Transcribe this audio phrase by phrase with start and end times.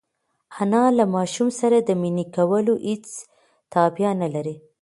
[0.61, 3.05] انا له ماشوم سره د مینې کولو هېڅ
[3.73, 4.55] تابیا نهلري.